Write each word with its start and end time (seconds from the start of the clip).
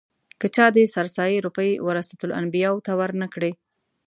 که 0.39 0.47
چا 0.55 0.65
د 0.75 0.77
سرسایې 0.95 1.37
روپۍ 1.45 1.71
ورثه 1.87 2.13
الانبیاوو 2.25 2.83
ته 2.85 2.91
ور 2.99 3.11
نه 3.21 3.27
کړې. 3.33 3.51